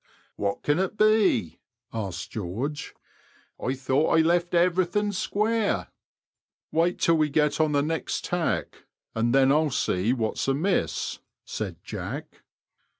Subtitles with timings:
[0.35, 1.59] "What can it be?"
[1.93, 2.95] asked George;
[3.63, 5.89] I though I left everything square.*'
[6.71, 11.19] Wait till we get on to the next tack, and then 1*11 see what's amiss,*'
[11.45, 12.41] said Jack.